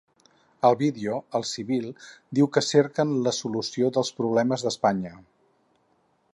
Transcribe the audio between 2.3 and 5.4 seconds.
diu que cerquen ‘la solució dels problemes d’Espanya’.